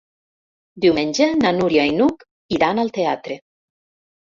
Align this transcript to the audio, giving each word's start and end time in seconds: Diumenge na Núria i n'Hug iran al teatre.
Diumenge 0.85 1.27
na 1.43 1.51
Núria 1.59 1.85
i 1.91 1.93
n'Hug 1.99 2.27
iran 2.59 2.85
al 2.87 2.93
teatre. 2.99 3.39